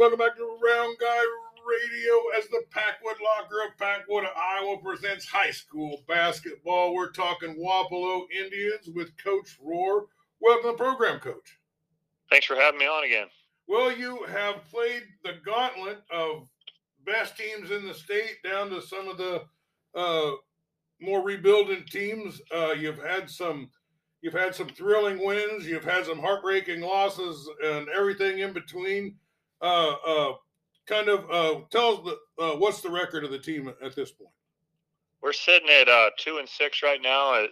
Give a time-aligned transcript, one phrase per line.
[0.00, 1.22] Welcome back to Round Guy
[1.68, 6.94] Radio as the Packwood Locker of Packwood, Iowa presents high school basketball.
[6.94, 10.06] We're talking Wapello Indians with Coach Roar.
[10.40, 11.58] Welcome to the program, Coach.
[12.30, 13.26] Thanks for having me on again.
[13.68, 16.48] Well, you have played the gauntlet of
[17.04, 19.42] best teams in the state down to some of the
[19.94, 20.30] uh,
[20.98, 22.40] more rebuilding teams.
[22.50, 23.68] Uh, you've had some
[24.22, 29.16] you've had some thrilling wins, you've had some heartbreaking losses and everything in between.
[29.62, 30.32] Uh, uh,
[30.86, 34.10] kind of uh, tell us the, uh, what's the record of the team at this
[34.10, 34.30] point.
[35.22, 37.42] We're sitting at uh, two and six right now.
[37.44, 37.50] At,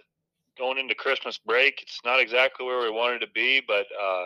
[0.57, 4.25] going into Christmas break, it's not exactly where we wanted to be, but uh,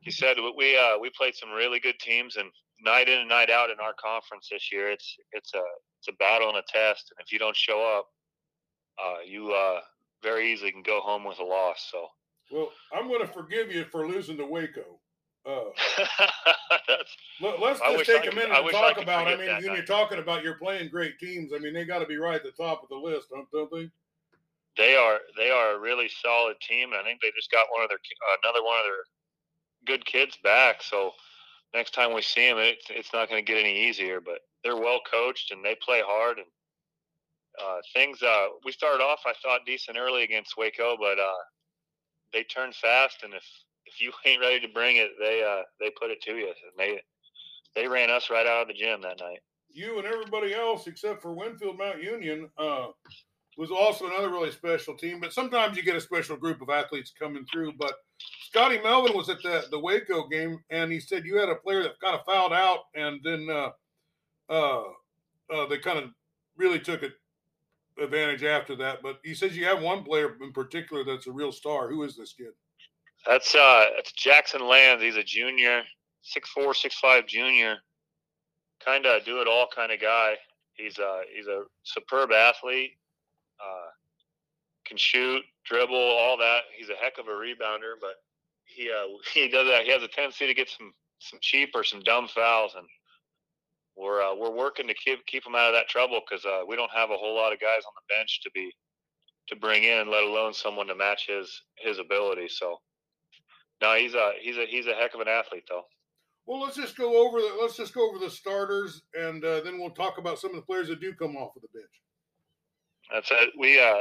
[0.00, 2.50] he said we uh, we played some really good teams, and
[2.84, 5.62] night in and night out in our conference this year, it's it's a
[5.98, 8.06] it's a battle and a test, and if you don't show up,
[9.02, 9.80] uh, you uh,
[10.22, 11.88] very easily can go home with a loss.
[11.90, 12.06] So,
[12.52, 15.00] well, I'm going to forgive you for losing to Waco.
[15.46, 15.70] Uh,
[17.40, 19.28] let, us just take a minute to talk about.
[19.28, 22.06] I mean, when you're talking about you're playing great teams, I mean they got to
[22.06, 23.90] be right at the top of the list, don't, don't they?
[24.76, 25.18] They are.
[25.36, 26.90] They are a really solid team.
[26.92, 27.98] I think they just got one of their
[28.44, 30.82] another one of their good kids back.
[30.82, 31.12] So
[31.72, 34.20] next time we see them, it's it's not going to get any easier.
[34.20, 36.46] But they're well coached and they play hard and
[37.62, 38.22] uh, things.
[38.22, 41.42] Uh, we started off, I thought, decent early against Waco, but uh,
[42.32, 43.22] they turned fast.
[43.24, 43.44] And if
[43.88, 46.46] if you ain't ready to bring it, they uh, they put it to you.
[46.46, 47.00] And they
[47.74, 49.40] they ran us right out of the gym that night.
[49.70, 52.86] You and everybody else, except for Winfield Mount Union, uh,
[53.56, 55.20] was also another really special team.
[55.20, 57.74] But sometimes you get a special group of athletes coming through.
[57.74, 57.94] But
[58.48, 61.82] Scotty Melvin was at the the Waco game, and he said you had a player
[61.82, 63.70] that kind of fouled out, and then uh,
[64.48, 64.82] uh,
[65.52, 66.10] uh, they kind of
[66.56, 67.12] really took it
[68.00, 69.02] advantage after that.
[69.02, 71.88] But he says you have one player in particular that's a real star.
[71.88, 72.52] Who is this kid?
[73.26, 75.02] That's uh, that's Jackson Lands.
[75.02, 75.82] He's a junior,
[76.22, 77.76] six four, six five junior,
[78.84, 80.34] kind of do it all kind of guy.
[80.74, 82.92] He's a he's a superb athlete.
[83.60, 83.90] Uh,
[84.86, 86.62] can shoot, dribble, all that.
[86.76, 88.22] He's a heck of a rebounder, but
[88.64, 89.84] he uh, he does that.
[89.84, 92.86] He has a tendency to get some some cheap or some dumb fouls, and
[93.96, 96.76] we're uh, we're working to keep keep him out of that trouble because uh, we
[96.76, 98.72] don't have a whole lot of guys on the bench to be
[99.48, 102.48] to bring in, let alone someone to match his his ability.
[102.48, 102.78] So,
[103.80, 105.84] no, he's a he's a he's a heck of an athlete, though.
[106.46, 109.78] Well, let's just go over the let's just go over the starters, and uh, then
[109.78, 111.90] we'll talk about some of the players that do come off of the bench.
[113.12, 113.50] That's it.
[113.58, 114.00] We uh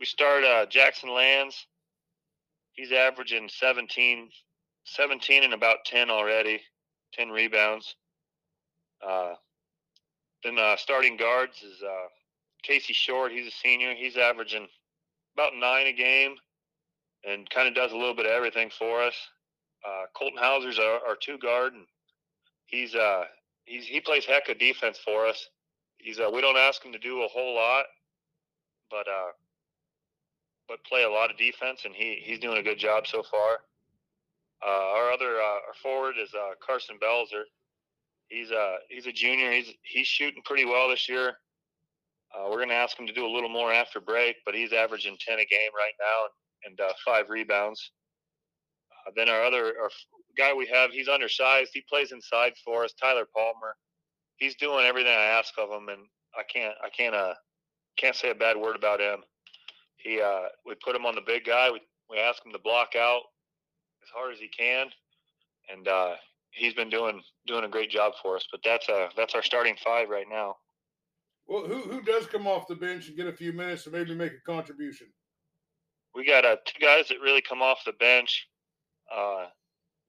[0.00, 1.66] we start uh, Jackson Lands.
[2.72, 4.30] He's averaging 17,
[4.84, 6.60] 17 and about 10 already,
[7.12, 7.96] 10 rebounds.
[9.04, 9.34] Uh,
[10.44, 12.06] then uh, starting guards is uh,
[12.62, 13.32] Casey Short.
[13.32, 13.94] He's a senior.
[13.96, 14.68] He's averaging
[15.34, 16.36] about nine a game,
[17.24, 19.14] and kind of does a little bit of everything for us.
[19.86, 21.86] Uh, Colton Hauser's our, our two guard, and
[22.66, 23.24] he's uh
[23.64, 25.48] he's he plays heck of defense for us.
[25.98, 27.84] He's uh, we don't ask him to do a whole lot,
[28.90, 29.32] but uh
[30.68, 33.58] but play a lot of defense, and he he's doing a good job so far.
[34.66, 37.44] Uh, our other uh, our forward is uh, Carson Belzer
[38.28, 39.52] he's a he's a junior.
[39.52, 41.36] He's he's shooting pretty well this year.
[42.34, 44.72] Uh, we're going to ask him to do a little more after break, but he's
[44.72, 46.28] averaging ten a game right now
[46.64, 47.92] and, and uh, five rebounds.
[49.06, 49.90] Uh, then our other our
[50.36, 51.70] guy we have, he's undersized.
[51.74, 53.76] He plays inside for us, Tyler Palmer.
[54.36, 57.34] He's doing everything I ask of him, and I can't I can't uh
[57.96, 59.20] can't say a bad word about him.
[59.96, 61.70] He uh we put him on the big guy.
[61.70, 61.80] We
[62.10, 63.22] we ask him to block out
[64.02, 64.86] as hard as he can,
[65.70, 66.14] and uh,
[66.50, 68.46] he's been doing doing a great job for us.
[68.50, 70.56] But that's a that's our starting five right now.
[71.46, 74.14] Well, who who does come off the bench and get a few minutes to maybe
[74.14, 75.08] make a contribution?
[76.14, 78.48] We got uh, two guys that really come off the bench.
[79.14, 79.46] Uh,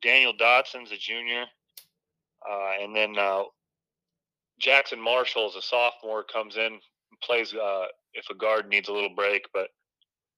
[0.02, 1.44] Daniel Dotson's a junior,
[2.50, 3.44] uh, and then uh,
[4.60, 6.24] Jackson Marshall is a sophomore.
[6.24, 9.68] Comes in and plays uh, if a guard needs a little break, but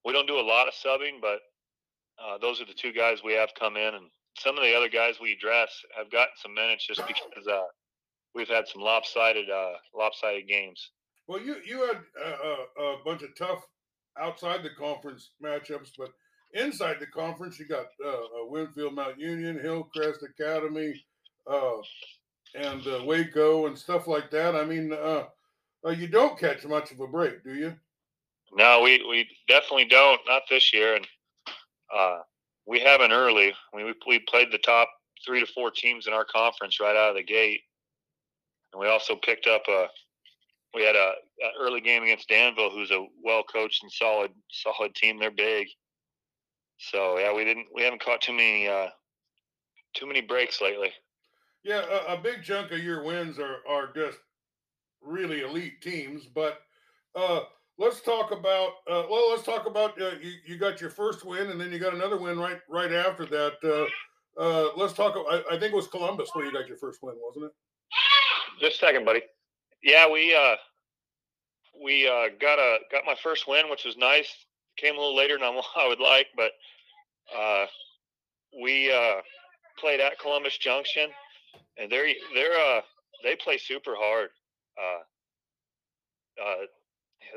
[0.04, 1.22] we don't do a lot of subbing.
[1.22, 1.40] But
[2.20, 4.08] uh, those are the two guys we have come in and
[4.38, 7.46] some of the other guys we dress have gotten some minutes just because
[8.34, 9.46] we've had some lopsided
[9.96, 10.92] lopsided games.
[11.28, 13.64] Well, you you had a, a, bunch of tough
[14.20, 16.10] outside the conference matchups, but
[16.54, 20.94] inside the conference, you got uh, Winfield Mount Union, Hillcrest Academy,
[21.50, 21.78] uh,
[22.56, 24.56] and uh, Waco, and stuff like that.
[24.56, 25.24] I mean, uh,
[25.90, 27.76] you don't catch much of a break, do you?
[28.54, 30.20] No, we we definitely don't.
[30.28, 31.08] Not this year, and
[32.66, 33.54] we haven't early.
[33.74, 34.90] I mean, we we played the top
[35.26, 37.62] three to four teams in our conference right out of the gate,
[38.74, 39.88] and we also picked up a.
[40.74, 41.14] We had a,
[41.44, 45.20] a early game against Danville, who's a well coached and solid solid team.
[45.20, 45.68] They're big,
[46.78, 48.88] so yeah, we didn't we haven't caught too many uh,
[49.94, 50.92] too many breaks lately.
[51.64, 54.18] Yeah, a, a, big chunk of your wins are are just
[55.02, 56.26] really elite teams.
[56.26, 56.60] But
[57.16, 57.42] uh,
[57.78, 60.34] let's talk about uh, well, let's talk about uh, you.
[60.46, 63.58] You got your first win, and then you got another win right right after that.
[63.64, 65.16] Uh, uh, let's talk.
[65.30, 67.52] I, I think it was Columbus where you got your first win, wasn't it?
[68.60, 69.22] Just a second, buddy.
[69.84, 70.56] Yeah, we uh,
[71.84, 74.32] we uh, got a got my first win, which was nice.
[74.78, 75.48] Came a little later than
[75.78, 76.52] I would like, but
[77.36, 77.66] uh,
[78.62, 79.22] we uh,
[79.80, 81.10] played at Columbus Junction,
[81.78, 82.82] and they're they're uh,
[83.24, 84.30] they play super hard.
[84.80, 86.66] Uh, uh,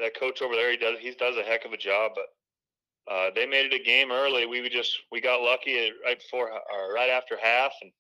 [0.01, 2.13] that coach over there, he does he does a heck of a job.
[2.15, 4.47] But uh, they made it a game early.
[4.47, 7.93] We just we got lucky right before or right after half, and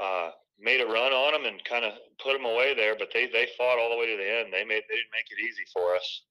[0.00, 1.92] uh, made a run on them and kind of
[2.22, 2.94] put them away there.
[2.98, 4.52] But they they fought all the way to the end.
[4.52, 6.22] They made they didn't make it easy for us.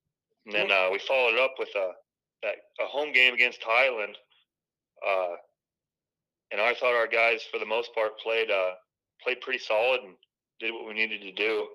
[0.45, 1.91] And then uh, we followed up with a
[2.43, 4.15] that a home game against Highland.
[5.05, 5.35] Uh,
[6.51, 8.71] and I thought our guys, for the most part, played uh,
[9.23, 10.15] played pretty solid and
[10.59, 11.67] did what we needed to do.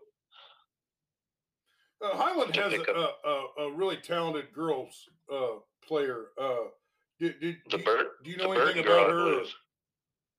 [2.05, 6.27] Uh, Highland has a, a, a, really talented girls uh, player.
[6.39, 6.69] Uh,
[7.19, 9.43] did, did, do you know anything about her?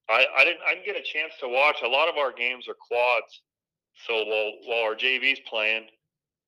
[0.09, 1.77] I, I didn't I didn't get a chance to watch.
[1.83, 3.41] A lot of our games are quads,
[4.07, 5.87] so while while our JV's playing,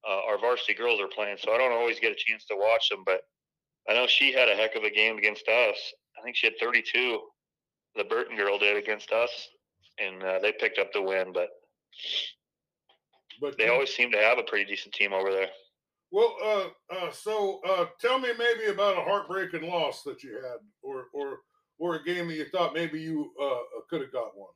[0.07, 1.37] uh, our varsity girls are playing.
[1.39, 3.03] So I don't always get a chance to watch them.
[3.05, 3.21] But
[3.89, 5.77] I know she had a heck of a game against us.
[6.19, 7.19] I think she had 32.
[7.95, 9.31] The Burton girl did against us,
[9.99, 11.33] and uh, they picked up the win.
[11.33, 11.49] But
[13.41, 15.49] but they always seem to have a pretty decent team over there.
[16.11, 20.59] Well, uh, uh, so uh, tell me maybe about a heartbreaking loss that you had,
[20.81, 21.39] or or
[21.79, 24.49] or a game that you thought maybe you uh, uh could have got one?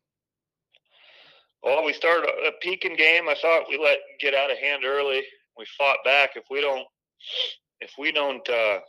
[1.64, 3.30] Well, we started a Pekin game.
[3.30, 5.22] I thought we let get out of hand early.
[5.58, 6.32] We fought back.
[6.36, 6.88] If we don't,
[7.82, 8.80] if we don't uh,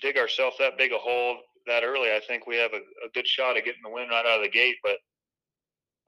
[0.00, 3.26] dig ourselves that big a hole that early, I think we have a, a, good
[3.26, 4.76] shot of getting the win right out of the gate.
[4.82, 4.96] But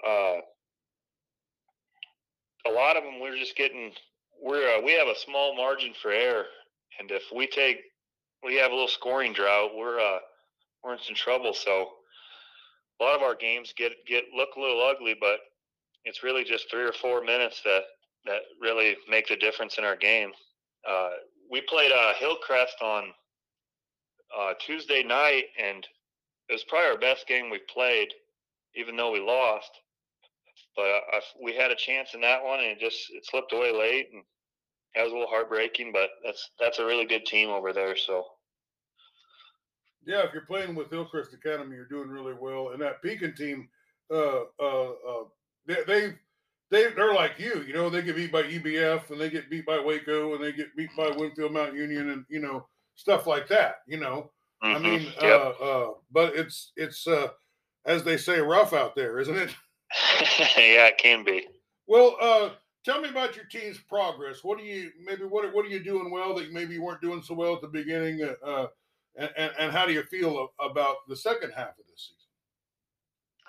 [0.06, 0.40] uh,
[2.67, 3.93] a lot of them, we're just getting.
[4.40, 6.46] We're uh, we have a small margin for error,
[7.00, 7.78] and if we take,
[8.44, 9.70] we have a little scoring drought.
[9.76, 10.19] We're uh,
[10.82, 11.55] we're in some trouble.
[11.55, 11.88] So
[13.00, 15.38] a lot of our games get get look a little ugly, but
[16.05, 17.82] it's really just three or four minutes that
[18.26, 20.31] that really make the difference in our game.
[20.88, 21.11] Uh,
[21.50, 23.05] we played uh, Hillcrest on
[24.37, 25.87] uh, Tuesday night, and
[26.49, 28.08] it was probably our best game we played,
[28.75, 29.70] even though we lost.
[30.76, 33.73] But I, we had a chance in that one, and it just it slipped away
[33.73, 34.23] late, and
[34.94, 35.93] that was a little heartbreaking.
[35.93, 38.25] But that's that's a really good team over there, so
[40.06, 42.70] yeah, if you're playing with Hillcrest Academy, you're doing really well.
[42.70, 43.69] And that Pekin team,
[44.10, 45.25] uh, uh, uh,
[45.66, 46.14] they, they,
[46.70, 47.62] they, they're like you.
[47.66, 50.52] You know, they get beat by EBF and they get beat by Waco and they
[50.52, 53.76] get beat by Winfield Mount Union and you know stuff like that.
[53.87, 54.31] You know,
[54.62, 54.76] mm-hmm.
[54.76, 55.40] I mean, yep.
[55.60, 57.28] uh, uh, but it's it's uh,
[57.84, 59.50] as they say, rough out there, isn't it?
[60.56, 61.46] yeah, it can be.
[61.87, 62.50] Well, uh,
[62.84, 64.43] tell me about your team's progress.
[64.43, 67.22] What are you maybe what what are you doing well that maybe you weren't doing
[67.22, 68.22] so well at the beginning?
[68.22, 68.66] Uh, uh
[69.17, 72.23] and, and, and how do you feel about the second half of this season?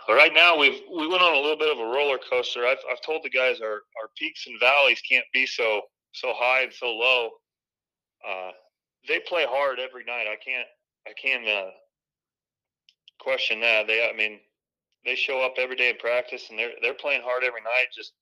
[0.10, 2.65] Right now, we've we went on a little bit of a roller coaster.
[2.65, 5.81] I've, I've told the guys our, our peaks and valleys can't be so
[6.12, 7.30] so high and so low.
[8.27, 8.51] Uh,
[9.07, 10.25] they play hard every night.
[10.30, 10.68] I can't
[11.07, 11.71] I can't uh,
[13.19, 13.88] question that.
[13.88, 14.39] They I mean
[15.06, 17.88] they show up every day in practice and they're they're playing hard every night.
[17.96, 18.13] Just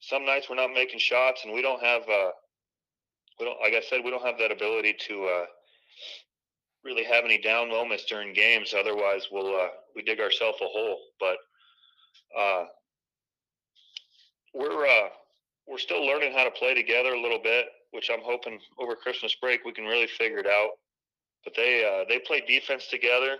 [0.00, 2.30] some nights we're not making shots and we don't have uh,
[3.40, 5.44] we don't like I said we don't have that ability to uh,
[6.84, 8.74] really have any down moments during games.
[8.78, 11.00] Otherwise, we'll uh, we dig ourselves a hole.
[11.18, 11.36] But
[12.38, 12.64] uh,
[14.52, 15.08] we're uh,
[15.66, 19.34] we're still learning how to play together a little bit, which I'm hoping over Christmas
[19.40, 20.70] break we can really figure it out.
[21.44, 23.36] But they uh, they play defense together.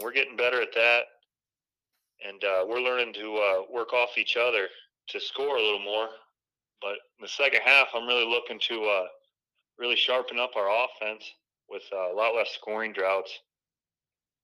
[0.00, 1.02] We're getting better at that,
[2.26, 4.68] and uh, we're learning to uh, work off each other
[5.08, 6.08] to score a little more.
[6.80, 9.06] But in the second half, I'm really looking to uh,
[9.78, 11.24] really sharpen up our offense
[11.74, 13.32] with uh, a lot less scoring droughts,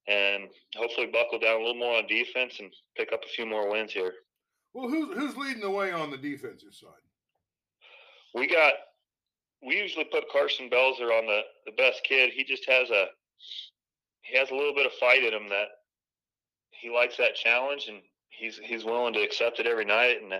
[0.08, 3.70] and hopefully buckle down a little more on defense and pick up a few more
[3.70, 4.12] wins here.
[4.74, 6.90] Well, who's who's leading the way on the defensive side?
[8.34, 8.74] We got.
[9.62, 12.32] We usually put Carson Belzer on the the best kid.
[12.34, 13.06] He just has a
[14.22, 15.68] he has a little bit of fight in him that
[16.70, 20.22] he likes that challenge and he's he's willing to accept it every night.
[20.22, 20.32] And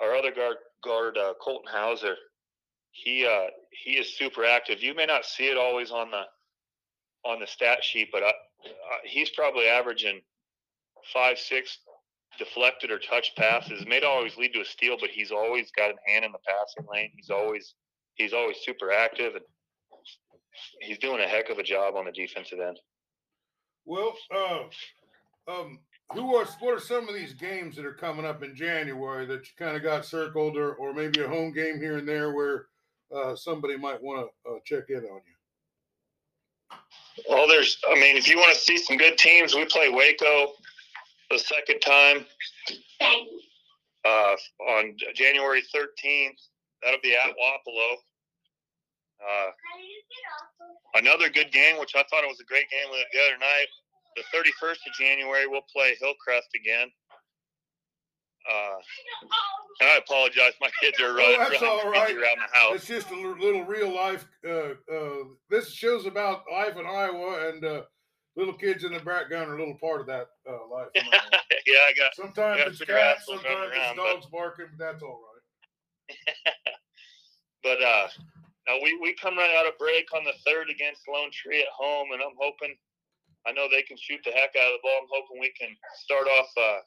[0.00, 2.16] our other guard guard uh, Colton Hauser,
[2.90, 4.82] he uh, he is super active.
[4.82, 6.22] You may not see it always on the
[7.24, 10.20] on the stat sheet, but uh, uh, he's probably averaging
[11.12, 11.78] five, six
[12.38, 13.86] deflected or touch passes.
[13.86, 16.38] May not always lead to a steal, but he's always got a hand in the
[16.46, 17.10] passing lane.
[17.16, 17.74] He's always
[18.14, 19.44] he's always super active, and
[20.80, 22.78] he's doing a heck of a job on the defensive end.
[23.84, 24.64] Well, uh,
[25.50, 25.80] um,
[26.12, 29.46] who are what are some of these games that are coming up in January that
[29.46, 32.66] you kind of got circled, or or maybe a home game here and there where
[33.14, 36.76] uh, somebody might want to uh, check in on you?
[37.28, 40.52] Well, there's, I mean, if you want to see some good teams, we play Waco
[41.30, 42.24] the second time
[44.04, 44.36] uh,
[44.70, 46.38] on January 13th.
[46.82, 47.96] That'll be at Wapello.
[49.18, 49.50] Uh,
[50.94, 53.66] another good game, which I thought it was a great game the other night.
[54.16, 56.88] The 31st of January, we'll play Hillcrest again.
[58.48, 58.78] Uh,
[59.80, 60.52] and I apologize.
[60.60, 62.16] My kids are running, oh, that's running all right.
[62.16, 62.76] around the house.
[62.76, 64.26] It's just a little real life.
[64.46, 67.82] Uh, uh, this shows about life in Iowa, and uh,
[68.36, 70.88] little kids in the background are a little part of that uh, life.
[70.94, 72.14] yeah, I got.
[72.14, 76.14] Sometimes got it's cats, sometimes running it's around, dogs barking, but that's all right.
[77.62, 78.08] but uh,
[78.66, 81.68] now we we come right out of break on the third against Lone Tree at
[81.76, 82.74] home, and I'm hoping.
[83.46, 84.98] I know they can shoot the heck out of the ball.
[85.00, 85.72] I'm hoping we can
[86.04, 86.80] start off uh,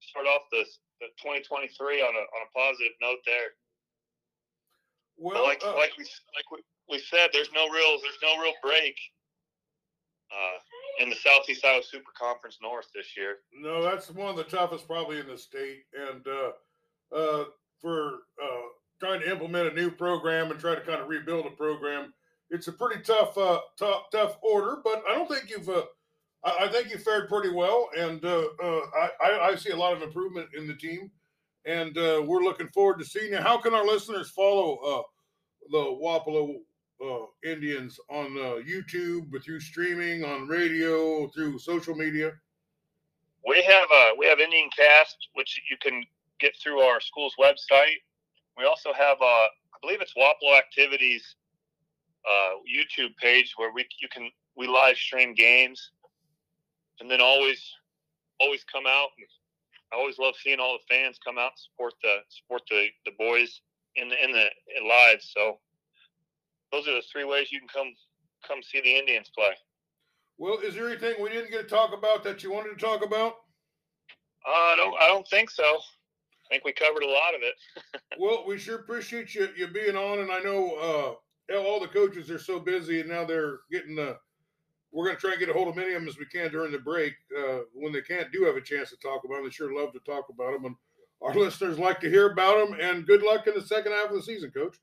[0.00, 0.64] start off the,
[1.00, 3.54] the 2023 on a on a positive note there.
[5.16, 6.04] Well, like uh, like we
[6.34, 8.96] like we, we said, there's no real there's no real break
[10.32, 13.38] uh, in the Southeast Iowa Super Conference North this year.
[13.52, 15.82] No, that's one of the toughest probably in the state.
[15.94, 17.44] And uh, uh,
[17.80, 18.68] for uh,
[19.00, 22.14] trying to implement a new program and try to kind of rebuild a program,
[22.50, 24.78] it's a pretty tough, uh, tough, tough order.
[24.82, 25.68] But I don't think you've.
[26.44, 28.80] I, I think you fared pretty well, and uh, uh,
[29.22, 31.10] I, I, see a lot of improvement in the team,
[31.66, 33.38] and uh, we're looking forward to seeing you.
[33.38, 35.02] How can our listeners follow uh,
[35.70, 36.56] the Wapello
[37.04, 42.32] uh, Indians on uh, YouTube, through streaming, on radio, through social media?
[43.46, 46.04] We have uh, we have Indian Cast, which you can
[46.40, 48.00] get through our school's website.
[48.56, 51.36] We also have uh, I believe it's Wapello Activities
[52.28, 55.90] uh, YouTube page where we you can we live stream games,
[57.00, 57.62] and then always
[58.40, 59.08] always come out.
[59.92, 63.12] I always love seeing all the fans come out and support the support the, the
[63.18, 63.60] boys
[63.96, 65.20] in the in the in live.
[65.20, 65.58] So
[66.72, 67.92] those are the three ways you can come
[68.46, 69.52] come see the Indians play.
[70.38, 73.04] Well, is there anything we didn't get to talk about that you wanted to talk
[73.04, 73.34] about?
[74.46, 75.64] Uh, I don't I don't think so.
[75.64, 78.02] I think we covered a lot of it.
[78.18, 81.18] well, we sure appreciate you you being on, and I know
[81.50, 84.16] uh, all the coaches are so busy, and now they're getting the.
[84.92, 86.50] We're going to try and get a hold of many of them as we can
[86.50, 87.14] during the break.
[87.36, 89.92] Uh, when they can't do have a chance to talk about them, they sure love
[89.92, 90.76] to talk about them, and
[91.22, 92.78] our listeners like to hear about them.
[92.80, 94.76] And good luck in the second half of the season, Coach.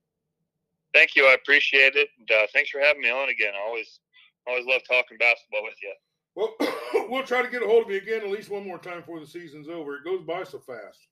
[0.94, 1.28] Thank you.
[1.28, 2.10] I appreciate it.
[2.18, 3.54] And, uh, thanks for having me on again.
[3.56, 4.00] I always
[4.48, 5.94] always love talking basketball with you.
[6.36, 6.56] Well,
[7.10, 9.20] we'll try to get a hold of you again at least one more time before
[9.20, 9.96] the season's over.
[9.96, 11.08] It goes by so fast.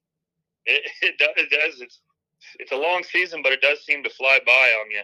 [0.65, 1.81] It, it, does, it does.
[1.81, 1.99] It's
[2.59, 5.01] it's a long season, but it does seem to fly by on you.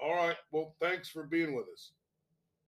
[0.00, 0.36] All right.
[0.52, 1.92] Well, thanks for being with us.